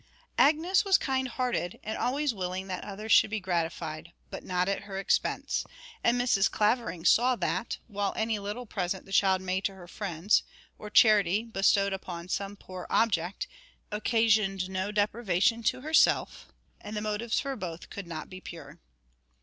Agnes 0.39 0.83
was 0.83 0.97
kind 0.97 1.27
hearted, 1.27 1.79
and 1.83 1.95
always 1.95 2.33
willing 2.33 2.65
that 2.65 2.83
others 2.83 3.11
should 3.11 3.29
be 3.29 3.39
gratified, 3.39 4.11
but 4.31 4.43
not 4.43 4.67
at 4.67 4.85
her 4.85 4.97
expense; 4.97 5.63
and 6.03 6.19
Mrs. 6.19 6.49
Clavering 6.49 7.05
saw 7.05 7.35
that, 7.35 7.77
while 7.87 8.11
any 8.15 8.39
little 8.39 8.65
present 8.65 9.05
the 9.05 9.11
child 9.13 9.41
made 9.43 9.63
to 9.65 9.75
her 9.75 9.87
friends, 9.87 10.41
or 10.79 10.89
charity 10.89 11.43
bestowed 11.43 11.93
on 12.07 12.27
some 12.27 12.55
poor 12.55 12.87
object, 12.89 13.45
occasioned 13.91 14.71
no 14.71 14.91
deprivation 14.91 15.61
to 15.61 15.81
herself, 15.81 16.47
the 16.83 16.99
motives 16.99 17.39
for 17.39 17.55
both 17.55 17.91
could 17.91 18.07
not 18.07 18.27
be 18.27 18.41
pure. 18.41 18.79